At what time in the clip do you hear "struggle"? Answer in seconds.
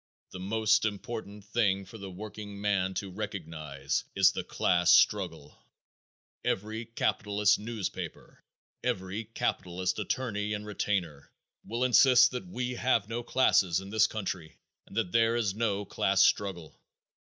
4.91-5.63, 16.23-16.81